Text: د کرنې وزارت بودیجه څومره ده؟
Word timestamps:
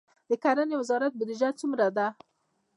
د 0.29 0.31
کرنې 0.43 0.75
وزارت 0.81 1.11
بودیجه 1.15 1.49
څومره 1.59 1.85
ده؟ 1.97 2.07